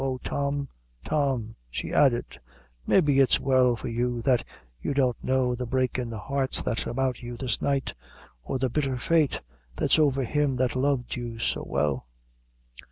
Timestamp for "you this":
7.21-7.61